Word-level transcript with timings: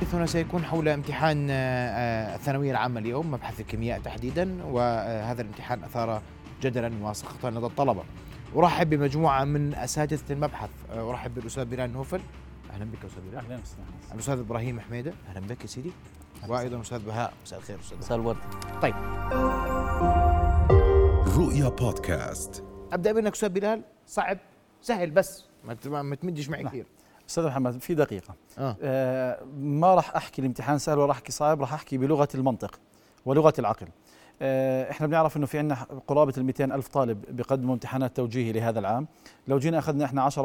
حديثنا 0.00 0.26
سيكون 0.26 0.64
حول 0.64 0.88
امتحان 0.88 1.46
آه، 1.50 2.34
الثانوية 2.36 2.70
العامة 2.70 3.00
اليوم 3.00 3.30
مبحث 3.30 3.60
الكيمياء 3.60 4.00
تحديدا 4.00 4.64
وهذا 4.64 5.42
الامتحان 5.42 5.84
أثار 5.84 6.22
جدلا 6.62 6.92
وسخطا 7.02 7.50
لدى 7.50 7.66
الطلبة. 7.66 8.02
أرحب 8.56 8.90
بمجموعة 8.90 9.44
من 9.44 9.74
أساتذة 9.74 10.32
المبحث. 10.32 10.70
آه، 10.92 11.10
أرحب 11.10 11.34
بالأستاذ 11.34 11.64
بلال 11.64 11.92
نوفل. 11.92 12.20
أهلا 12.70 12.84
بك 12.84 13.04
أستاذ 13.04 13.22
بلال. 13.30 13.44
أهلا 13.44 13.58
وسهلا. 13.62 14.14
الأستاذ 14.14 14.38
إبراهيم 14.38 14.80
حميدة. 14.80 15.12
أهلا 15.28 15.40
بك 15.40 15.62
يا 15.62 15.66
سيدي. 15.66 15.92
وأيضا 16.48 16.80
أستاذ 16.80 16.98
بهاء. 16.98 17.32
مساء 17.44 17.58
الخير 17.58 17.80
أستاذ. 17.80 17.98
مساء 17.98 18.16
الورد. 18.18 18.36
طيب. 18.82 18.94
رؤيا 21.36 21.68
بودكاست. 21.68 22.64
أبدأ 22.92 23.12
منك 23.12 23.32
أستاذ 23.32 23.48
بلال. 23.48 23.82
صعب. 24.06 24.38
سهل 24.82 25.10
بس. 25.10 25.44
ما 25.64 25.74
ت- 25.74 25.86
ما 25.88 26.14
تمدش 26.14 26.48
معي 26.48 26.62
نعم. 26.62 26.68
كثير. 26.72 26.86
أستاذ 27.30 27.46
محمد 27.46 27.80
في 27.80 27.94
دقيقة. 27.94 28.34
آه. 28.58 28.76
آه 28.82 29.38
ما 29.60 29.94
راح 29.94 30.16
أحكي 30.16 30.40
الامتحان 30.40 30.78
سهل 30.78 30.98
ولا 30.98 31.06
راح 31.06 31.16
أحكي 31.16 31.32
صعب 31.32 31.60
راح 31.60 31.74
أحكي 31.74 31.98
بلغة 31.98 32.28
المنطق 32.34 32.80
ولغة 33.26 33.52
العقل. 33.58 33.86
آه 34.42 34.90
إحنا 34.90 35.06
بنعرف 35.06 35.36
إنه 35.36 35.46
في 35.46 35.58
عندنا 35.58 35.86
قرابة 36.06 36.32
ال 36.38 36.44
200 36.44 36.64
ألف 36.64 36.88
طالب 36.88 37.24
بيقدموا 37.36 37.74
امتحانات 37.74 38.16
توجيهي 38.16 38.52
لهذا 38.52 38.78
العام. 38.78 39.06
لو 39.48 39.58
جينا 39.58 39.78
أخذنا 39.78 40.04
إحنا 40.04 40.22
10% 40.30 40.36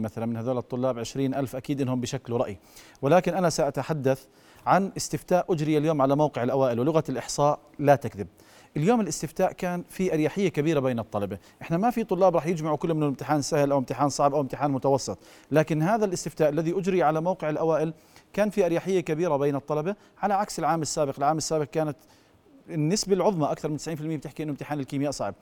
مثلا 0.00 0.26
من 0.26 0.36
هذول 0.36 0.58
الطلاب 0.58 0.98
20 0.98 1.34
ألف 1.34 1.56
أكيد 1.56 1.80
إنهم 1.80 2.00
بشكلوا 2.00 2.38
رأي. 2.38 2.58
ولكن 3.02 3.34
أنا 3.34 3.50
سأتحدث 3.50 4.26
عن 4.66 4.92
استفتاء 4.96 5.52
أجري 5.52 5.78
اليوم 5.78 6.02
على 6.02 6.16
موقع 6.16 6.42
الأوائل 6.42 6.80
ولغة 6.80 7.04
الإحصاء 7.08 7.58
لا 7.78 7.94
تكذب. 7.94 8.26
اليوم 8.76 9.00
الاستفتاء 9.00 9.52
كان 9.52 9.84
في 9.88 10.14
أريحية 10.14 10.48
كبيرة 10.48 10.80
بين 10.80 10.98
الطلبة، 10.98 11.38
إحنا 11.62 11.76
ما 11.76 11.90
في 11.90 12.04
طلاب 12.04 12.34
راح 12.34 12.46
يجمعوا 12.46 12.76
كلهم 12.76 12.96
من 12.96 13.06
امتحان 13.06 13.42
سهل 13.42 13.72
أو 13.72 13.78
امتحان 13.78 14.08
صعب 14.08 14.34
أو 14.34 14.40
امتحان 14.40 14.70
متوسط، 14.70 15.18
لكن 15.50 15.82
هذا 15.82 16.04
الاستفتاء 16.04 16.48
الذي 16.48 16.78
أجري 16.78 17.02
على 17.02 17.20
موقع 17.20 17.50
الأوائل 17.50 17.94
كان 18.32 18.50
في 18.50 18.66
أريحية 18.66 19.00
كبيرة 19.00 19.36
بين 19.36 19.56
الطلبة 19.56 19.94
على 20.22 20.34
عكس 20.34 20.58
العام 20.58 20.82
السابق، 20.82 21.14
العام 21.18 21.36
السابق 21.36 21.64
كانت 21.64 21.96
النسبة 22.70 23.14
العظمى 23.14 23.46
أكثر 23.46 23.68
من 23.68 23.78
90% 23.78 24.16
بتحكي 24.16 24.42
إنه 24.42 24.50
امتحان 24.52 24.80
الكيمياء 24.80 25.10
صعب. 25.10 25.34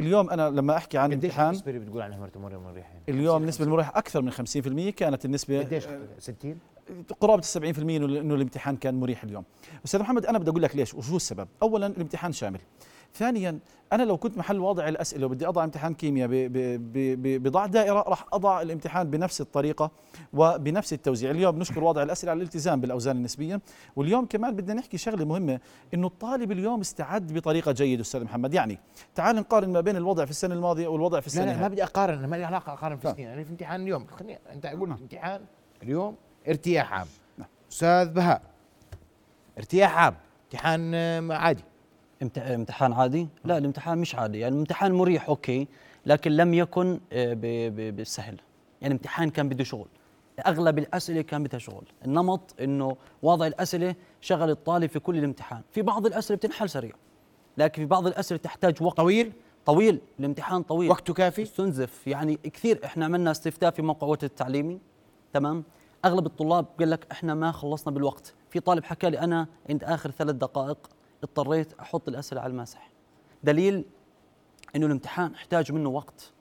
اليوم 0.00 0.30
أنا 0.30 0.50
لما 0.50 0.76
أحكي 0.76 0.98
عن 0.98 1.10
قديش 1.10 1.24
امتحان 1.24 1.48
النسبة 1.48 1.70
اللي 1.70 1.80
بتقول 1.84 2.02
عنها 2.02 2.30
مرة 2.36 2.58
مريحة 2.58 2.92
اليوم 3.08 3.42
النسبة 3.42 3.64
المريحه 3.64 3.98
أكثر 3.98 4.22
من 4.22 4.32
50% 4.32 4.94
كانت 4.94 5.24
النسبة 5.24 5.58
قديش 5.58 5.84
60 6.18 6.58
قرابة 7.20 7.42
ال 7.56 7.74
70% 7.74 7.78
انه 7.78 8.20
إنه 8.20 8.34
الامتحان 8.34 8.76
كان 8.76 8.94
مريح 8.94 9.24
اليوم. 9.24 9.44
أستاذ 9.84 10.00
محمد 10.00 10.26
أنا 10.26 10.38
بدي 10.38 10.50
أقول 10.50 10.62
لك 10.62 10.76
ليش 10.76 10.94
وشو 10.94 11.16
السبب؟ 11.16 11.48
اولا 11.62 11.86
الامتحان 11.86 12.32
شامل. 12.32 12.60
ثانيا 13.14 13.58
أنا 13.92 14.02
لو 14.02 14.16
كنت 14.16 14.38
محل 14.38 14.58
واضع 14.58 14.88
الأسئلة 14.88 15.26
وبدي 15.26 15.46
أضع 15.46 15.64
امتحان 15.64 15.94
كيمياء 15.94 16.28
بضع 17.38 17.66
دائرة 17.66 18.04
راح 18.08 18.26
أضع 18.32 18.62
الامتحان 18.62 19.10
بنفس 19.10 19.40
الطريقة 19.40 19.90
وبنفس 20.32 20.92
التوزيع، 20.92 21.30
اليوم 21.30 21.58
نشكر 21.58 21.84
واضع 21.84 22.02
الأسئلة 22.02 22.30
على 22.30 22.38
الالتزام 22.38 22.80
بالأوزان 22.80 23.16
النسبيه، 23.16 23.60
واليوم 23.96 24.26
كمان 24.26 24.56
بدنا 24.56 24.74
نحكي 24.74 24.98
شغلة 24.98 25.24
مهمة 25.24 25.60
إنه 25.94 26.06
الطالب 26.06 26.52
اليوم 26.52 26.80
استعد 26.80 27.32
بطريقة 27.32 27.72
جيدة 27.72 28.02
أستاذ 28.02 28.24
محمد، 28.24 28.54
يعني 28.54 28.78
تعال 29.14 29.36
نقارن 29.36 29.72
ما 29.72 29.80
بين 29.80 29.96
الوضع 29.96 30.24
في 30.24 30.30
السنة 30.30 30.54
الماضية 30.54 30.88
والوضع 30.88 31.20
في 31.20 31.26
السنة 31.26 31.44
لا 31.44 31.50
لا 31.50 31.60
ما. 31.60 31.68
بدي 31.68 31.84
أقارن 31.84 32.18
أنا 32.18 32.26
ما 32.26 32.36
لي 32.36 32.44
علاقة 32.44 32.72
أقارن 32.72 32.96
في 32.96 33.04
لا. 33.04 33.10
السنين 33.10 33.28
أنا 33.28 33.44
في 33.44 33.50
امتحان 33.50 33.82
اليوم 33.82 34.06
خليني 34.06 34.38
أنت 34.52 34.66
أقول 34.66 34.88
نعم. 34.88 34.98
امتحان 34.98 35.40
اليوم 35.82 36.16
ارتياح 36.48 36.92
عام 36.92 37.06
نعم. 37.38 37.48
أستاذ 37.72 38.08
بهاء 38.08 38.42
ارتياح 39.58 39.98
عام 39.98 40.14
امتحان 40.44 40.94
عادي 41.30 41.62
امتحان 42.38 42.92
عادي؟ 42.92 43.28
لا 43.44 43.58
الامتحان 43.58 43.98
مش 43.98 44.14
عادي. 44.14 44.38
يعني 44.38 44.56
امتحان 44.56 44.92
مريح 44.92 45.28
أوكي 45.28 45.68
لكن 46.06 46.30
لم 46.30 46.54
يكن 46.54 47.00
آه، 47.12 47.34
بالسهل 47.90 48.40
يعني 48.82 48.94
امتحان 48.94 49.30
كان 49.30 49.48
بده 49.48 49.64
شغل. 49.64 49.88
أغلب 50.46 50.78
الأسئلة 50.78 51.22
كان 51.22 51.42
بدها 51.42 51.58
شغل. 51.58 51.84
النمط 52.04 52.54
إنه 52.60 52.96
وضع 53.22 53.46
الأسئلة 53.46 53.94
شغل 54.20 54.50
الطالب 54.50 54.90
في 54.90 54.98
كل 54.98 55.18
الامتحان. 55.18 55.62
في 55.70 55.82
بعض 55.82 56.06
الأسئلة 56.06 56.36
بتنحل 56.36 56.70
سريع 56.70 56.92
لكن 57.58 57.82
في 57.82 57.88
بعض 57.88 58.06
الأسئلة 58.06 58.40
تحتاج 58.40 58.82
وقت. 58.82 58.96
طويل؟ 58.96 59.32
طويل. 59.66 60.00
الامتحان 60.20 60.62
طويل. 60.62 60.90
وقته 60.90 61.14
كافي؟ 61.14 61.42
استنزف 61.42 62.06
يعني 62.06 62.36
كثير 62.36 62.80
إحنا 62.84 63.04
عملنا 63.04 63.30
استفتاء 63.30 63.70
في 63.70 63.82
موقع 63.82 64.06
وتر 64.06 64.26
التعليمي. 64.26 64.78
تمام؟ 65.32 65.64
أغلب 66.04 66.26
الطلاب 66.26 66.66
قال 66.78 66.90
لك 66.90 67.06
إحنا 67.12 67.34
ما 67.34 67.52
خلصنا 67.52 67.92
بالوقت. 67.94 68.34
في 68.50 68.60
طالب 68.60 68.84
حكى 68.84 69.10
لي 69.10 69.18
أنا 69.20 69.46
عند 69.70 69.84
آخر 69.84 70.10
ثلاث 70.10 70.34
دقائق 70.34 70.78
اضطريت 71.24 71.72
أحط 71.72 72.08
الأسئلة 72.08 72.40
على 72.40 72.50
الماسح 72.50 72.90
دليل 73.44 73.84
إنه 74.76 74.86
الامتحان 74.86 75.34
أحتاج 75.34 75.72
منه 75.72 75.88
وقت. 75.88 76.32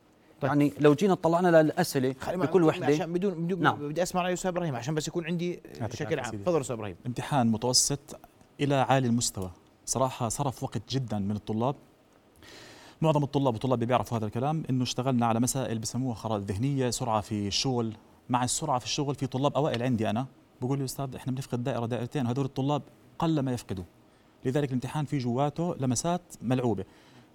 طيب. 0.41 0.49
يعني 0.49 0.73
لو 0.79 0.93
جينا 0.93 1.15
طلعنا 1.15 1.61
للأسئلة 1.61 2.15
بكل 2.27 2.63
وحده 2.63 2.85
عشان 2.85 3.13
بدون 3.13 3.33
بدون 3.33 3.61
نعم. 3.61 3.89
بدي 3.89 4.03
أسمع 4.03 4.21
رأي 4.21 4.33
أستاذ 4.33 4.47
إبراهيم 4.47 4.75
عشان 4.75 4.95
بس 4.95 5.07
يكون 5.07 5.25
عندي 5.25 5.61
بشكل 5.81 6.19
عام. 6.19 6.31
تفضل 6.31 6.61
أستاذ 6.61 6.75
إبراهيم. 6.75 6.95
امتحان 7.07 7.47
متوسط 7.47 8.19
إلى 8.59 8.75
عالي 8.75 9.07
المستوى. 9.07 9.51
صراحة 9.85 10.29
صرف 10.29 10.63
وقت 10.63 10.89
جدا 10.89 11.19
من 11.19 11.35
الطلاب. 11.35 11.75
معظم 13.01 13.23
الطلاب 13.23 13.53
والطلاب 13.53 13.73
اللي 13.73 13.85
بيعرفوا 13.85 14.17
هذا 14.17 14.25
الكلام 14.25 14.63
إنه 14.69 14.83
اشتغلنا 14.83 15.25
على 15.25 15.39
مسائل 15.39 15.79
بسموها 15.79 16.15
خرائط 16.15 16.43
ذهنية 16.43 16.89
سرعة 16.89 17.21
في 17.21 17.47
الشغل. 17.47 17.93
مع 18.29 18.43
السرعة 18.43 18.79
في 18.79 18.85
الشغل 18.85 19.15
في 19.15 19.27
طلاب 19.27 19.53
أوائل 19.55 19.83
عندي 19.83 20.09
أنا. 20.09 20.25
بقول 20.61 20.79
لي 20.79 20.85
أستاذ 20.85 21.15
إحنا 21.15 21.33
بنفقد 21.33 21.63
دائرة 21.63 21.85
دائرتين 21.85 22.27
هذول 22.27 22.45
الطلاب 22.45 22.81
قل 23.19 23.39
ما 23.39 23.53
يفقدوا. 23.53 23.83
لذلك 24.45 24.67
الامتحان 24.67 25.05
فيه 25.05 25.19
جواته 25.19 25.75
لمسات 25.79 26.21
ملعوبة. 26.41 26.85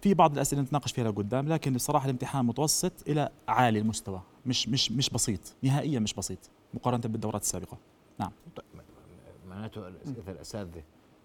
في 0.01 0.15
بعض 0.15 0.33
الأسئلة 0.33 0.63
نتناقش 0.63 0.93
فيها 0.93 1.05
لقدام 1.05 1.49
لكن 1.49 1.75
بصراحة 1.75 2.05
الامتحان 2.05 2.45
متوسط 2.45 2.93
إلى 3.09 3.29
عالي 3.49 3.79
المستوى 3.79 4.23
مش 4.47 4.69
مش 4.69 4.93
مش 4.93 5.11
بسيط 5.11 5.41
نهائيا 5.63 6.01
مش 6.01 6.15
بسيط 6.15 6.39
مقارنة 6.75 7.03
بالدورات 7.03 7.43
السابقة. 7.43 7.77
نعم. 8.21 8.31
معناته 9.49 9.89
الاسئله 9.89 10.33
الأساتذة 10.33 10.83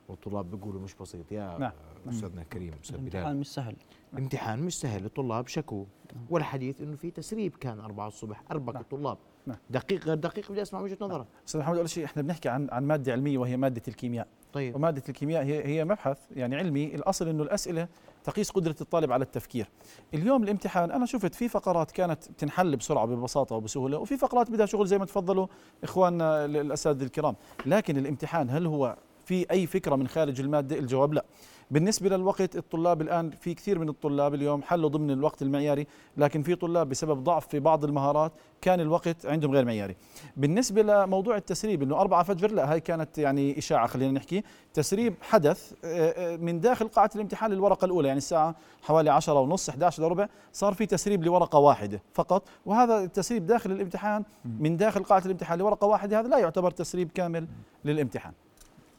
والطلاب 0.10 0.52
بيقولوا 0.52 0.82
مش 0.82 0.96
بسيط. 0.96 1.32
يا 1.32 1.58
نعم. 1.58 1.72
أستاذنا 2.10 2.42
الكريم 2.42 2.74
أستاذ 2.84 2.96
الامتحان 2.96 3.40
مش 3.40 3.48
سهل. 3.54 3.76
امتحان 4.18 4.60
مش 4.60 4.80
سهل. 4.80 5.06
الطلاب 5.06 5.48
شكوا. 5.48 5.86
والحديث 6.30 6.82
إنه 6.82 6.96
في 6.96 7.12
تسريب 7.12 7.56
كان 7.56 7.80
4 7.80 8.08
الصبح 8.08 8.44
اربك 8.52 8.74
نعم. 8.74 8.84
الطلاب. 8.84 9.18
نعم. 9.48 9.58
دقيق 9.70 10.06
غير 10.06 10.16
دقيق 10.16 10.52
بدي 10.52 10.62
أسمع 10.62 10.80
وجهة 10.80 10.98
نظرك. 11.02 11.26
أستاذ 11.48 11.59
محمد 11.62 11.78
أول 11.78 11.90
شيء 11.90 12.06
إحنا 12.06 12.22
بنحكي 12.22 12.50
عن 12.50 12.68
عن 12.72 12.84
مادة 12.84 13.12
علمية 13.12 13.38
وهي 13.38 13.58
مادة 13.58 13.81
الكيمياء. 13.88 14.28
طيب. 14.54 14.76
ومادة 14.76 15.04
الكيمياء 15.09 15.44
هي 15.44 15.66
هي 15.66 15.86
مبحث 15.86 16.18
يعني 16.36 16.56
علمي 16.56 16.96
الأصل 16.96 17.28
أنه 17.28 17.44
الأسئلة 17.44 17.88
تقيس 18.24 18.52
قدرة 18.52 18.76
الطالب 18.81 19.12
على 19.12 19.24
التفكير. 19.24 19.70
اليوم 20.14 20.44
الامتحان 20.44 20.92
أنا 20.92 21.06
شفت 21.06 21.36
في 21.36 21.48
فقرات 21.50 21.92
كانت 21.92 22.24
تنحل 22.24 22.76
بسرعة 22.76 23.06
ببساطة 23.06 23.56
وبسهولة 23.56 23.98
وفي 23.98 24.18
فقرات 24.18 24.52
بدها 24.52 24.66
شغل 24.66 24.88
زي 24.88 24.98
ما 24.98 25.06
تفضلوا 25.06 25.48
إخواننا 25.84 26.46
ال- 26.46 26.58
الأساتذة 26.58 27.04
الكرام. 27.04 27.36
لكن 27.66 27.98
الامتحان 27.98 28.50
هل 28.50 28.66
هو 28.66 28.96
في 29.26 29.52
أي 29.52 29.68
فكرة 29.68 29.96
من 29.96 30.08
خارج 30.08 30.40
المادة؟ 30.40 30.80
الجواب 30.80 31.14
لا. 31.14 31.26
بالنسبة 31.72 32.10
للوقت 32.10 32.56
الطلاب 32.56 33.02
الآن 33.02 33.30
في 33.30 33.54
كثير 33.54 33.80
من 33.80 33.90
الطلاب 33.90 34.34
اليوم 34.34 34.64
حلوا 34.64 34.90
ضمن 34.90 35.12
الوقت 35.12 35.42
المعياري 35.42 35.88
لكن 36.18 36.44
في 36.44 36.56
طلاب 36.56 36.90
بسبب 36.90 37.24
ضعف 37.24 37.48
في 37.48 37.60
بعض 37.60 37.84
المهارات 37.84 38.32
كان 38.62 38.80
الوقت 38.80 39.26
عندهم 39.26 39.52
غير 39.52 39.66
معياري. 39.66 39.96
بالنسبة 40.38 40.82
لموضوع 40.82 41.38
التسريب 41.38 41.84
إنه 41.84 41.96
أربعة 41.96 42.24
فجر 42.24 42.52
لا 42.52 42.72
هاي 42.72 42.80
كانت 42.80 43.18
يعني 43.18 43.58
إشاعة 43.58 43.88
خلينا 43.88 44.12
نحكي. 44.12 44.44
تسريب 44.74 45.16
حدث 45.22 45.74
آه، 45.86 46.34
آه، 46.34 46.38
من 46.38 46.60
داخل 46.60 46.88
قاعة 46.88 47.12
الامتحان 47.16 47.52
للورقة 47.52 47.86
الأولى 47.86 48.08
يعني 48.08 48.18
الساعة 48.18 48.56
حوالي 48.82 49.10
10 49.10 49.40
ونص 49.40 49.70
11 49.70 50.00
الا 50.00 50.08
ربع 50.08 50.28
صار 50.54 50.74
في 50.74 50.86
تسريب 50.86 51.24
لورقة 51.24 51.60
واحدة 51.60 52.02
فقط. 52.14 52.48
وهذا 52.66 53.04
التسريب 53.04 53.46
داخل 53.46 53.72
الامتحان 53.72 54.24
من 54.60 54.78
داخل 54.78 55.04
قاعة 55.04 55.22
الامتحان 55.26 55.60
لورقة 55.60 55.88
واحدة 55.88 56.20
هذا 56.20 56.28
لا 56.28 56.38
يعتبر 56.38 56.72
تسريب 56.72 57.12
كامل 57.12 57.48
للامتحان. 57.86 58.34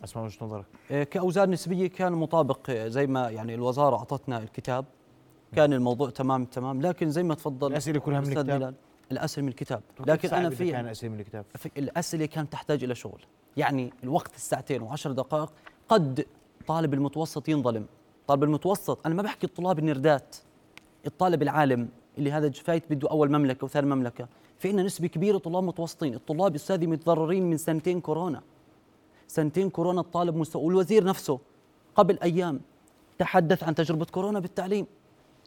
أسمع 0.04 0.22
وجهة 0.22 0.44
نظرك. 0.44 0.64
آه، 0.90 1.02
كأوزان 1.04 1.50
نسبية 1.50 1.86
كان 1.86 2.12
مطابق 2.12 2.58
آه، 2.70 2.88
زي 2.88 3.06
ما 3.06 3.30
يعني 3.30 3.54
الوزارة 3.54 3.96
أعطتنا 3.96 4.38
الكتاب. 4.38 4.84
كان 5.56 5.72
الموضوع 5.72 6.10
تمام 6.10 6.44
تمام. 6.44 6.82
لكن 6.82 7.10
زي 7.10 7.22
ما 7.22 7.34
تفضل 7.34 7.66
الأسئلة 7.72 7.98
كلها 8.00 8.20
من 8.20 8.26
الكتاب؟ 8.26 8.46
بلال، 8.46 8.74
الأسئلة 9.12 9.42
من 9.42 9.48
الكتاب. 9.48 9.82
لكن 10.06 10.34
إذا 10.34 10.50
في 10.50 10.70
كان 10.70 10.86
اسئله 10.86 11.12
من 11.12 11.20
الكتاب؟ 11.20 11.44
في- 11.54 11.70
الأسئلة 11.78 12.26
كانت 12.26 12.52
تحتاج 12.52 12.84
إلى 12.84 12.94
شغل. 12.94 13.20
يعني 13.56 13.92
الوقت 14.04 14.34
الساعتين 14.34 14.82
وعشر 14.82 15.12
دقائق 15.12 15.52
قد 15.88 16.26
طالب 16.66 16.94
المتوسط 16.94 17.48
ينظلم. 17.48 17.86
طالب 18.26 18.42
المتوسط 18.44 19.06
أنا 19.06 19.14
ما 19.14 19.22
بحكي 19.22 19.46
الطلاب 19.46 19.78
النردات 19.78 20.36
الطالب 21.06 21.42
العالم 21.42 21.88
اللي 22.18 22.32
هذا 22.32 22.50
فايت 22.50 22.84
بده 22.92 23.10
أول 23.10 23.28
مملكة 23.28 23.64
وثاني 23.64 23.86
مملكة. 23.94 24.28
في 24.58 24.68
عندنا 24.68 24.82
نسبة 24.86 25.06
كبيرة 25.08 25.38
طلاب 25.38 25.64
متوسطين. 25.64 26.14
الطلاب 26.14 26.54
أستاذي 26.54 26.86
متضررين 26.86 27.50
من 27.50 27.56
سنتين 27.56 28.00
كورونا. 28.00 28.42
سنتين 29.34 29.70
كورونا 29.70 30.00
الطالب 30.00 30.36
مستوى 30.36 30.62
والوزير 30.64 31.04
نفسه 31.04 31.38
قبل 31.94 32.18
أيام 32.22 32.60
تحدث 33.18 33.62
عن 33.64 33.74
تجربة 33.74 34.04
كورونا 34.04 34.40
بالتعليم 34.40 34.86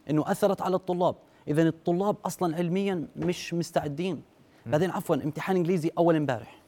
إنه 0.09 0.31
أثرت 0.31 0.61
على 0.61 0.75
الطلاب. 0.75 1.15
اذا 1.47 1.61
الطلاب 1.61 2.15
أصلا 2.25 2.55
علميا 2.55 3.07
مش 3.15 3.53
مستعدين. 3.53 4.21
بعدين 4.65 4.91
عفوا 4.91 5.15
امتحان 5.15 5.55
إنجليزي 5.55 5.91
أول 5.97 6.15
امبارح. 6.15 6.61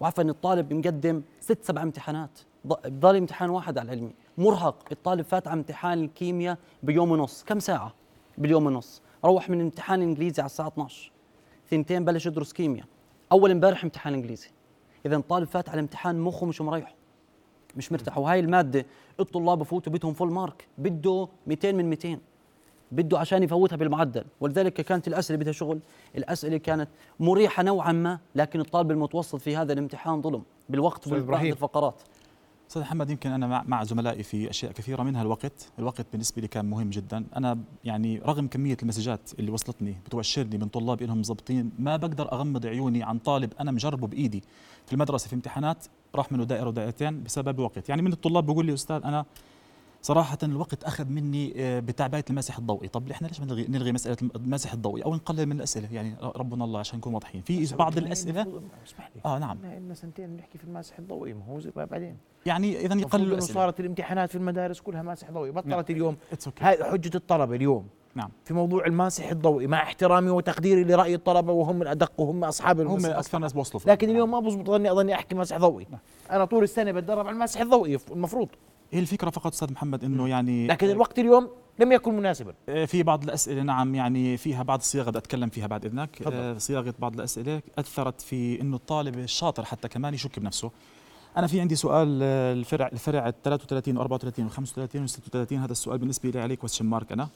وعفوا 0.00 0.24
الطالب 0.24 0.72
مقدم 0.72 1.22
ست 1.40 1.64
سبع 1.64 1.82
امتحانات. 1.82 2.38
ض- 2.66 2.86
بضل 2.88 3.16
امتحان 3.16 3.50
واحد 3.50 3.78
على 3.78 3.86
العلمي. 3.92 4.12
مرهق. 4.38 4.84
الطالب 4.92 5.24
فات 5.24 5.48
على 5.48 5.58
امتحان 5.58 6.04
الكيمياء 6.04 6.58
بيوم 6.82 7.10
ونص. 7.10 7.44
كم 7.44 7.58
ساعة؟ 7.58 7.94
باليوم 8.38 8.66
ونص. 8.66 9.02
روح 9.24 9.50
من 9.50 9.60
امتحان 9.60 10.02
إنجليزي 10.02 10.42
على 10.42 10.46
الساعة 10.46 10.68
12 10.68 11.12
ثنتين 11.70 12.04
بلش 12.04 12.26
يدرس 12.26 12.52
كيمياء. 12.52 12.86
أول 13.32 13.50
امبارح 13.50 13.84
امتحان 13.84 14.14
إنجليزي. 14.14 14.48
إذا 15.06 15.16
الطالب 15.16 15.48
فات 15.48 15.68
على 15.68 15.74
الامتحان 15.74 16.20
مخه 16.20 16.46
مش 16.46 16.60
مريح 16.60 16.94
مش 17.76 17.92
مرتاح. 17.92 18.18
وهاي 18.18 18.40
المادة 18.40 18.86
الطلاب 19.20 19.58
بفوتوا 19.58 19.92
بدهم 19.92 20.14
فول 20.14 20.32
مارك 20.32 20.68
بده 20.78 21.28
200 21.46 21.72
من 21.72 21.90
200 21.90 22.18
بده 22.92 23.18
عشان 23.18 23.42
يفوتها 23.42 23.76
بالمعدل. 23.76 24.24
ولذلك 24.40 24.72
كانت 24.72 25.08
الأسئلة 25.08 25.38
بدها 25.38 25.52
شغل. 25.52 25.80
الأسئلة 26.16 26.56
كانت 26.56 26.88
مريحة 27.20 27.62
نوعا 27.62 27.92
ما 27.92 28.18
لكن 28.34 28.60
الطالب 28.60 28.90
المتوسط 28.90 29.36
في 29.36 29.56
هذا 29.56 29.72
الامتحان 29.72 30.22
ظلم. 30.22 30.42
بالوقت 30.68 31.08
إبراهيم. 31.08 31.52
الفقرات. 31.52 32.02
أستاذ 32.70 32.82
محمد 32.82 33.10
يمكن 33.10 33.30
أنا 33.30 33.64
مع, 33.66 33.84
زملائي 33.84 34.22
في 34.22 34.50
أشياء 34.50 34.72
كثيرة 34.72 35.02
منها 35.02 35.22
الوقت، 35.22 35.72
الوقت 35.78 36.06
بالنسبة 36.12 36.42
لي 36.42 36.48
كان 36.48 36.70
مهم 36.70 36.90
جدا، 36.90 37.24
أنا 37.36 37.58
يعني 37.84 38.18
رغم 38.18 38.46
كمية 38.46 38.76
المسجات 38.82 39.30
اللي 39.38 39.50
وصلتني 39.50 39.96
بتبشرني 40.06 40.58
من 40.58 40.68
طلاب 40.68 41.02
انهم 41.02 41.18
مضبطين، 41.18 41.72
ما 41.78 41.96
بقدر 41.96 42.32
أغمض 42.32 42.66
عيوني 42.66 43.02
عن 43.02 43.18
طالب 43.18 43.52
أنا 43.60 43.70
مجربه 43.70 44.06
بإيدي 44.06 44.42
في 44.86 44.92
المدرسة 44.92 45.28
في 45.28 45.34
امتحانات 45.34 45.86
راح 46.14 46.32
منه 46.32 46.44
دائرة 46.44 46.68
ودائرتين 46.68 47.22
بسبب 47.22 47.58
الوقت، 47.58 47.88
يعني 47.88 48.02
من 48.02 48.12
الطلاب 48.12 48.46
بيقول 48.46 48.66
لي 48.66 48.74
أستاذ 48.74 49.00
أنا 49.04 49.24
صراحة 50.02 50.38
الوقت 50.42 50.84
أخذ 50.84 51.08
مني 51.08 51.54
آه، 51.56 51.80
بتعبئة 51.80 52.24
المسح 52.30 52.58
الضوئي، 52.58 52.88
طب 52.88 53.10
إحنا 53.10 53.26
ليش 53.26 53.40
ما 53.40 53.46
نلغي, 53.46 53.66
نلغي 53.68 53.92
مسألة 53.92 54.16
المسح 54.36 54.72
الضوئي 54.72 55.04
أو 55.04 55.14
نقلل 55.14 55.46
من 55.46 55.56
الأسئلة؟ 55.56 55.88
يعني 55.92 56.16
ربنا 56.22 56.64
الله 56.64 56.80
عشان 56.80 56.98
نكون 56.98 57.14
واضحين، 57.14 57.42
في 57.42 57.76
بعض 57.76 57.98
الأسئلة 57.98 58.60
اسمح 58.86 59.10
لي. 59.14 59.20
آه 59.24 59.38
نعم. 59.38 59.58
لنا 59.64 59.94
سنتين 59.94 60.36
بنحكي 60.36 60.58
في 60.58 60.64
الماسح 60.64 60.98
الضوئي. 60.98 61.34
ما 61.34 61.44
هو 61.44 61.60
بعدين؟ 61.76 62.16
يعني 62.46 62.80
إذا 62.80 62.94
يقللوا 62.94 63.34
الأسئلة. 63.34 63.54
صارت 63.54 63.80
الامتحانات 63.80 64.30
في 64.30 64.36
المدارس 64.36 64.80
كلها 64.80 65.02
ماسح 65.02 65.30
ضوئي. 65.30 65.52
نعم. 65.52 65.62
بطلت 65.62 65.90
اليوم. 65.90 66.16
It's 66.32 66.44
okay. 66.46 66.62
هاي 66.62 66.84
حجة 66.84 67.16
الطلبه 67.16 67.56
اليوم. 67.56 67.86
نعم. 68.14 68.30
في 68.44 68.54
موضوع 68.54 68.86
الماسح 68.86 69.30
الضوئي 69.30 69.66
مع 69.66 69.82
احترامي 69.82 70.30
وتقديري 70.30 70.84
لرأي 70.84 71.14
الطلبة 71.14 71.52
وهم 71.52 71.82
الأدق 71.82 72.12
وهم 72.20 72.44
أصحاب 72.44 72.80
هم 72.80 73.06
أكثر 73.06 73.38
ناس 73.38 73.52
بوصلوا 73.52 73.82
لكن 73.86 74.10
اليوم 74.10 74.30
ما 74.30 74.40
بزبط 74.40 74.66
ظني 74.66 74.92
أظني 74.92 75.14
أحكي 75.14 75.34
مسح 75.34 75.56
ضوئي. 75.56 75.86
نعم. 75.90 76.00
أنا 76.30 76.44
طول 76.44 76.62
السنة 76.62 76.92
بتدرب 76.92 77.26
على 77.26 77.34
المسح 77.34 77.60
الضوئي 77.60 77.98
المفروض. 78.10 78.48
هي 78.92 78.98
الفكرة 78.98 79.30
فقط 79.30 79.52
أستاذ 79.52 79.72
محمد 79.72 80.04
إنه 80.04 80.28
يعني 80.28 80.66
لكن 80.66 80.90
الوقت 80.90 81.18
اليوم 81.18 81.48
لم 81.78 81.92
يكن 81.92 82.16
مناسبا. 82.16 82.54
آه، 82.68 82.84
في 82.84 83.02
بعض 83.02 83.24
الأسئلة 83.24 83.62
نعم 83.62 83.94
يعني 83.94 84.36
فيها 84.36 84.62
بعض 84.62 84.78
الصياغة 84.78 85.10
بدي 85.10 85.18
أتكلم 85.18 85.48
فيها 85.48 85.66
بعد 85.66 85.84
إذنك. 85.84 86.16
تفضل. 86.16 86.34
آه، 86.34 86.58
صياغة 86.58 86.94
بعض 86.98 87.14
الأسئلة 87.14 87.62
أثرت 87.78 88.20
في 88.20 88.60
إنه 88.60 88.76
الطالب 88.76 89.18
الشاطر 89.18 89.64
حتى 89.64 89.88
كمان 89.88 90.14
يشك 90.14 90.38
بنفسه. 90.38 90.70
أنا 91.36 91.46
في 91.46 91.60
عندي 91.60 91.76
سؤال 91.76 92.20
آه، 92.22 92.52
الفرع 92.52 92.88
الفرع 92.92 93.28
ال 93.28 93.42
33 93.42 93.96
و 93.96 94.00
34 94.00 94.46
و 94.46 94.48
35 94.48 95.02
و 95.02 95.06
36 95.06 95.58
هذا 95.58 95.72
السؤال 95.72 95.98
بالنسبة 95.98 96.30
لي 96.30 96.40
عليه 96.40 96.54
question 96.54 96.86
mark 96.86 97.12
أنا. 97.12 97.28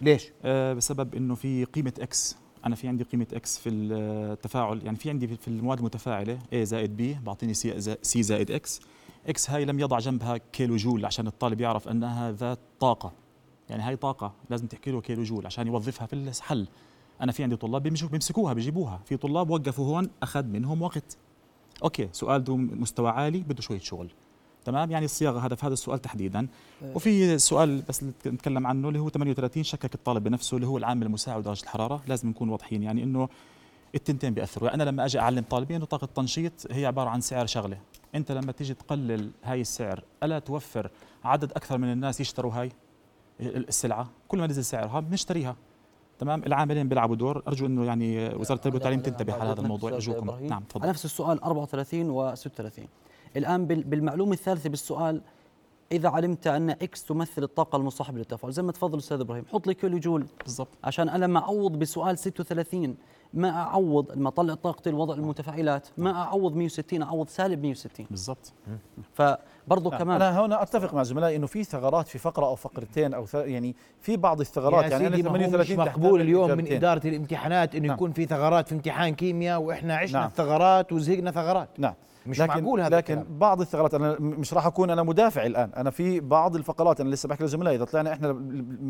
ليش؟ 0.00 0.30
آه، 0.44 0.72
بسبب 0.74 1.14
إنه 1.14 1.34
في 1.34 1.64
قيمة 1.64 1.92
X 2.00 2.36
أنا 2.66 2.74
في 2.74 2.88
عندي 2.88 3.04
قيمة 3.04 3.26
X 3.32 3.58
في 3.58 3.70
التفاعل 3.70 4.80
يعني 4.84 4.96
في 4.96 5.10
عندي 5.10 5.26
في 5.26 5.48
المواد 5.48 5.78
المتفاعلة 5.78 6.38
A 6.52 6.56
زائد 6.56 7.16
B 7.20 7.24
بعطيني 7.26 7.54
C 7.54 8.18
زائد 8.20 8.50
X 8.50 8.80
X 9.28 9.50
هاي 9.50 9.64
لم 9.64 9.80
يضع 9.80 9.98
جنبها 9.98 10.36
كيلو 10.36 10.76
جول 10.76 11.04
عشان 11.04 11.26
الطالب 11.26 11.60
يعرف 11.60 11.88
أنها 11.88 12.32
ذات 12.32 12.58
طاقة. 12.80 13.12
يعني 13.70 13.82
هاي 13.82 13.96
طاقة 13.96 14.32
لازم 14.50 14.66
تحكي 14.66 14.90
له 14.90 15.00
كيلو 15.00 15.22
جول 15.22 15.46
عشان 15.46 15.66
يوظفها 15.66 16.06
في 16.06 16.12
الحل. 16.12 16.68
أنا 17.20 17.32
في 17.32 17.42
عندي 17.42 17.56
طلاب 17.56 17.82
بيمسكوها 17.82 18.52
بيجيبوها. 18.52 19.00
في 19.04 19.16
طلاب 19.16 19.50
وقفوا 19.50 19.86
هون 19.86 20.10
أخذ 20.22 20.44
منهم 20.44 20.82
وقت. 20.82 21.16
okay 21.84 22.08
سؤال 22.12 22.42
ذو 22.42 22.56
مستوى 22.56 23.10
عالي 23.10 23.38
بده 23.38 23.62
شوية 23.62 23.78
شغل. 23.78 24.10
تمام؟ 24.64 24.90
يعني 24.90 25.04
الصياغة 25.04 25.46
هذا 25.46 25.54
في 25.54 25.66
هذا 25.66 25.72
السؤال 25.72 25.98
تحديدا. 25.98 26.48
وفي 26.82 27.38
سؤال 27.38 27.82
بس 27.88 28.04
نتكلم 28.26 28.66
عنه 28.66 28.88
اللي 28.88 28.98
هو 28.98 29.08
38 29.08 29.62
شكك 29.62 29.94
الطالب 29.94 30.24
بنفسه 30.24 30.54
اللي 30.54 30.66
هو 30.66 30.78
العامل 30.78 31.06
المساعد 31.06 31.42
درجة 31.42 31.62
الحرارة. 31.62 32.02
لازم 32.06 32.28
نكون 32.28 32.48
واضحين 32.48 32.82
يعني 32.82 33.02
إنه 33.02 33.28
التنتين 33.94 34.34
بيأثروا. 34.34 34.68
يعني 34.68 34.82
أنا 34.82 34.90
لما 34.90 35.04
أجي 35.04 35.18
أعلم 35.20 35.44
طالبي 35.50 35.76
إنه 35.76 35.84
طاقة 35.84 36.04
التنشيط 36.04 36.52
هي 36.70 36.86
عبارة 36.86 37.08
عن 37.10 37.20
سعر 37.20 37.46
شغلة. 37.46 37.78
أنت 38.14 38.32
لما 38.32 38.52
تيجي 38.52 38.74
تقلل 38.74 39.30
هاي 39.44 39.60
السعر 39.60 40.04
ألا 40.22 40.38
توفر 40.38 40.90
عدد 41.24 41.52
أكثر 41.52 41.78
من 41.78 41.92
الناس 41.92 42.20
يشتروا 42.20 42.52
هاي 42.52 42.72
السلعة؟ 43.40 44.10
كل 44.28 44.38
ما 44.38 44.46
نزل 44.46 44.64
سعرها 44.64 45.00
بنشتريها. 45.00 45.56
تمام؟ 46.18 46.42
العاملين 46.46 46.88
بيلعبوا 46.88 47.16
دور. 47.16 47.42
أرجو 47.48 47.66
إنه 47.66 47.84
يعني 47.84 48.34
وزارة 48.34 48.56
التربية 48.56 48.74
والتعليم 48.76 49.00
تنتبه 49.00 49.32
على 49.34 49.50
هذا 49.50 49.60
الموضوع. 49.60 49.98
إبراهيم. 50.08 50.46
نعم 50.46 50.52
على 50.52 50.64
تفضل 50.68 50.88
نفس 50.88 51.04
السؤال 51.04 51.42
34 51.42 52.10
و 52.10 52.34
36 52.34 52.86
الآن 53.36 53.66
بال- 53.66 53.84
بالمعلومة 53.84 54.32
الثالثة 54.32 54.70
بالسؤال 54.70 55.20
إذا 55.92 56.08
علمت 56.08 56.46
أن 56.46 56.70
إكس 56.70 57.04
تمثل 57.04 57.42
الطاقة 57.42 57.76
المصاحبة 57.76 58.18
للتفاعل 58.18 58.52
زي 58.52 58.62
ما 58.62 58.72
تفضل 58.72 58.98
أستاذ 58.98 59.20
إبراهيم 59.20 59.44
حط 59.52 59.66
لي 59.66 59.74
كيلو 59.74 59.98
جول 59.98 60.26
بالضبط 60.44 60.68
عشان 60.84 61.08
أنا 61.08 61.24
لما 61.24 61.40
أعوض 61.40 61.72
بسؤال 61.72 62.18
36 62.18 62.96
ما 63.34 63.50
أعوض 63.50 64.12
لما 64.12 64.28
أطلع 64.28 64.54
طاقتي 64.54 64.90
الوضع 64.90 65.14
المتفاعلات 65.14 65.88
ما 65.98 66.22
أعوض 66.22 66.56
160 66.56 67.02
أعوض 67.02 67.28
سالب 67.28 67.62
160 67.62 68.06
بالضبط 68.10 68.52
فبرضه 69.14 69.90
نعم. 69.90 69.98
كمان 69.98 70.22
أنا 70.22 70.40
هنا 70.40 70.62
أتفق 70.62 70.94
مع 70.94 71.02
زملائي 71.02 71.36
إنه 71.36 71.46
في 71.46 71.64
ثغرات 71.64 72.08
في 72.08 72.18
فقرة 72.18 72.46
أو 72.46 72.54
فقرتين 72.54 73.14
أو. 73.14 73.26
يعني 73.34 73.76
في 74.00 74.16
بعض 74.16 74.40
الثغرات 74.40 74.92
يعني 74.92 75.06
أنا 75.06 75.16
مش 75.16 75.22
38 75.22 75.76
تحتاج 75.76 75.88
مقبول 75.88 76.20
اليوم 76.20 76.50
من. 76.50 76.72
إدارة 76.72 77.06
الامتحانات 77.06 77.74
إنه 77.74 77.86
نعم. 77.86 77.96
يكون 77.96 78.12
في 78.12 78.26
ثغرات 78.26 78.68
في 78.68 78.74
امتحان 78.74 79.14
كيمياء 79.14 79.60
وإحنا 79.60 79.96
عشنا 79.96 80.18
نعم. 80.18 80.28
الثغرات 80.28 80.92
وزهقنا 80.92 81.30
ثغرات 81.30 81.68
نعم 81.78 81.94
مش 82.28 82.40
لكن 82.40 82.62
معقول 82.62 82.80
هذا 82.80 82.96
لكن 82.96 83.18
الكلام. 83.18 83.38
بعض 83.38 83.60
الثغرات 83.60 83.94
أنا 83.94 84.16
مش 84.20 84.54
راح 84.54 84.66
أكون 84.66 84.90
أنا 84.90 85.02
مدافع 85.02 85.46
الآن. 85.46 85.70
أنا 85.76 85.90
في 85.90 86.20
بعض 86.20 86.56
الفقرات 86.56 87.00
أنا 87.00 87.10
لسه 87.10 87.28
بحكي 87.28 87.44
لزملائي 87.44 87.76
إذا 87.76 87.84
طلعنا 87.84 88.12
إحنا 88.12 88.28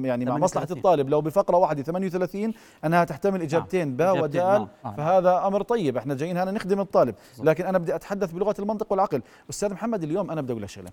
يعني 0.00 0.24
مع 0.24 0.36
مصلحة 0.38 0.66
38. 0.66 0.78
الطالب 0.78 1.08
لو 1.08 1.20
بفقرة 1.20 1.56
واحدة 1.56 1.82
38 1.82 2.52
أنها 2.84 3.04
تحتمل 3.04 3.42
إجابتين 3.42 3.96
باء 3.96 4.12
إجابتين، 4.12 4.40
ودال 4.40 4.58
نعم. 4.58 4.68
آه، 4.84 4.88
نعم. 4.88 4.94
فهذا 4.94 5.46
أمر 5.46 5.62
طيب. 5.62 5.96
إحنا 5.96 6.14
جايين 6.14 6.36
هنا 6.36 6.50
نخدم 6.50 6.80
الطالب. 6.80 7.14
لكن 7.42 7.64
أنا 7.64 7.78
بدي 7.78 7.94
أتحدث 7.94 8.32
بلغة 8.32 8.54
المنطق 8.58 8.92
والعقل. 8.92 9.22
أستاذ 9.50 9.72
محمد 9.72 10.02
اليوم 10.02 10.30
أنا 10.30 10.40
بدي 10.40 10.52
أقول 10.52 10.62
لك 10.62 10.68
شغلة. 10.68 10.90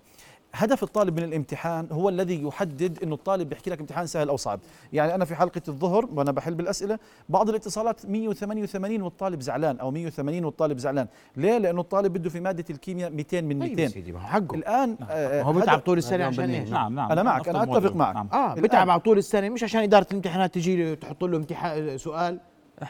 هدف 0.54 0.82
الطالب 0.82 1.20
من 1.20 1.24
الامتحان 1.24 1.88
هو 1.92 2.08
الذي 2.08 2.42
يحدد 2.42 3.02
إنه 3.02 3.14
الطالب 3.14 3.48
بيحكي 3.48 3.70
لك 3.70 3.80
امتحان 3.80 4.06
سهل 4.06 4.28
أو 4.28 4.36
صعب. 4.36 4.60
يعني 4.92 5.14
أنا 5.14 5.24
في 5.24 5.34
حلقة 5.34 5.62
الظهر 5.68 6.08
وأنا 6.14 6.32
بحل 6.32 6.54
بالأسئلة 6.54 6.98
بعض 7.28 7.48
الاتصالات 7.48 8.06
188 8.06 9.02
والطالب 9.02 9.40
زعلان 9.40 9.78
أو 9.78 9.90
180 9.90 10.44
والطالب 10.44 10.78
زعلان. 10.78 11.06
ليه؟ 11.36 11.58
لأنه 11.58 11.80
الطالب 11.80 12.12
بده 12.12 12.30
في 12.36 12.40
مادة 12.40 12.64
الكيمياء 12.70 13.10
200 13.10 13.40
من 13.40 13.60
طيب 13.60 13.78
يا 13.78 13.84
200 13.84 13.88
سيدي 13.88 14.12
ما 14.12 14.18
هو 14.20 14.26
حقه 14.26 14.54
الآن 14.54 14.96
آه، 15.10 15.42
هو 15.42 15.52
بيتعب 15.52 15.78
طول 15.78 15.98
السنة 15.98 16.28
اليوم 16.28 16.28
عشان؟ 16.28 16.70
نعم 16.70 16.94
نعم 16.94 17.12
أنا 17.12 17.22
معك، 17.22 17.40
أفضل 17.48 17.60
أنا 17.62 17.64
أتفق 17.64 17.92
موضوع. 17.92 18.12
معك. 18.12 18.14
نعم. 18.14 18.28
آه 18.32 18.54
بتعب 18.54 18.90
على 18.90 19.00
طول 19.00 19.18
السنة 19.18 19.48
مش 19.48 19.64
عشان 19.64 19.82
إدارة 19.82 20.06
الامتحانات 20.10 20.54
تجي 20.54 20.96
تحط 20.96 21.24
له 21.24 21.36
امتحان 21.36 21.98
سؤال 21.98 22.40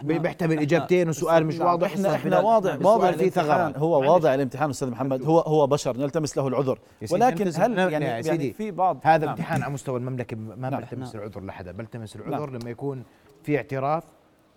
بيحتمل 0.03 0.59
إجابتين 0.59 1.09
وسؤال 1.09 1.47
مش 1.47 1.59
نعم، 1.59 1.69
واضح 1.69 1.93
إحنا 1.93 2.15
إحنا 2.15 2.39
السؤال 2.39 2.87
واضع 2.87 3.09
الامتحان 3.09 3.31
ثغرات 3.31 3.79
هو. 3.79 4.13
واضع 4.13 4.35
الامتحان 4.35 4.71
أستاذ 4.71 4.91
محمد 4.91 5.23
هو 5.23 5.41
هو 5.41 5.67
بشر 5.67 5.97
نلتمس 5.97 6.37
له 6.37 6.49
العذر 6.49 6.79
ولكن 7.11 7.51
هل 7.57 7.75
نعم 7.75 7.91
يعني, 7.91 8.05
يا 8.05 8.11
يعني 8.11 8.23
سيدي، 8.23 8.53
في 8.53 8.71
بعض 8.71 9.01
هذا 9.03 9.27
نعم. 9.27 9.29
امتحان 9.35 9.63
على 9.63 9.73
مستوى 9.73 9.99
المملكة 9.99 10.37
ما 10.37 10.71
نعم. 10.71 10.81
بلتمس 10.81 11.15
نعم. 11.15 11.25
العذر 11.25 11.45
لحدا 11.45 11.73
بلتمس 11.73 12.17
العذر 12.17 12.51
لما 12.51 12.71
يكون 12.71 13.03
في 13.43 13.57
اعتراف 13.57 14.05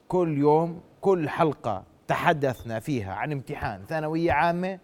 كل 0.07 0.37
يوم 0.37 0.81
كل 1.01 1.29
حلقة 1.29 1.83
تحدثنا 2.09 2.79
فيها 2.79 3.13
عن 3.13 3.31
امتحان 3.31 3.81
ثانوية 3.89 4.31
عامة 4.31 4.79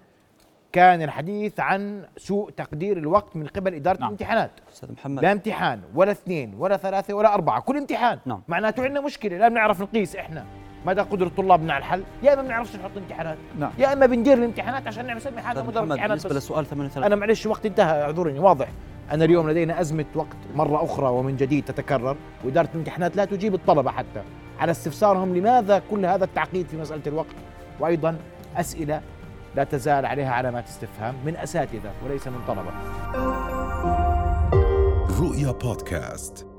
كان 0.71 1.01
الحديث 1.01 1.59
عن 1.59 2.03
سوء 2.17 2.49
تقدير 2.49 2.97
الوقت 2.97 3.35
من 3.35 3.47
قبل 3.47 3.73
إدارة 3.73 3.97
نعم. 3.97 4.07
الامتحانات 4.07 4.51
أستاذ 4.73 4.91
محمد 4.91 5.23
لا 5.23 5.31
امتحان 5.31 5.81
ولا 5.95 6.11
اثنين 6.11 6.55
ولا 6.57 6.77
ثلاثة 6.77 7.13
ولا 7.13 7.33
أربعة 7.33 7.61
كل 7.61 7.77
امتحان 7.77 8.19
نعم. 8.25 8.41
معناته 8.47 8.83
عندنا 8.83 9.01
مشكلة 9.01 9.37
لا 9.37 9.47
بنعرف 9.47 9.81
نقيس 9.81 10.15
إحنا 10.15 10.45
مدى 10.85 11.01
قدرة 11.01 11.31
طلابنا 11.37 11.73
على 11.73 11.81
الحل 11.81 12.03
يا 12.23 12.33
إما 12.33 12.41
بنعرفش 12.41 12.75
نحط 12.75 12.97
امتحانات 12.97 13.37
نعم. 13.59 13.71
يا 13.77 13.93
إما 13.93 14.05
بندير 14.05 14.37
الامتحانات 14.37 14.87
عشان 14.87 15.05
نعمل 15.05 15.17
نسمي 15.19 15.39
أستاذ 15.39 15.63
مدرب 15.63 15.83
امتحانات 15.83 16.09
بالنسبة 16.09 16.29
بس. 16.29 16.35
للسؤال 16.35 16.65
38 16.65 17.03
أنا 17.03 17.15
معلش 17.15 17.45
وقت 17.45 17.65
انتهى 17.65 18.01
اعذرني 18.01 18.39
واضح 18.39 18.67
أنا 19.11 19.25
اليوم 19.25 19.49
لدينا 19.49 19.81
أزمة 19.81 20.05
وقت 20.15 20.37
مرة 20.55 20.83
أخرى 20.85 21.07
ومن 21.07 21.35
جديد 21.35 21.65
تتكرر 21.65 22.17
وإدارة 22.43 22.69
الامتحانات 22.73 23.15
لا 23.15 23.25
تجيب 23.25 23.53
الطلبة 23.53 23.91
حتى 23.91 24.21
على 24.59 24.71
استفسارهم 24.71 25.35
لماذا 25.37 25.81
كل 25.91 26.05
هذا 26.05 26.23
التعقيد 26.23 26.67
في 26.67 26.77
مسألة 26.77 27.01
الوقت؟ 27.07 27.35
وأيضا 27.79 28.17
أسئلة 28.55 29.01
لا 29.55 29.63
تزال 29.63 30.05
عليها 30.05 30.31
علامات 30.31 30.67
استفهام 30.67 31.15
من 31.25 31.37
أساتذة 31.37 31.91
وليس 32.05 32.27
من 32.27 32.39
طلبة. 32.47 32.71
رؤيا 35.19 35.51
بودكاست. 35.51 36.54